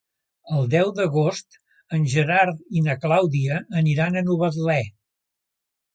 El 0.59 0.63
deu 0.73 0.87
d'agost 0.99 1.59
en 1.97 2.09
Gerard 2.15 2.63
i 2.79 2.83
na 2.89 2.97
Clàudia 3.05 3.61
aniran 3.83 4.19
a 4.23 4.29
Novetlè. 4.31 4.83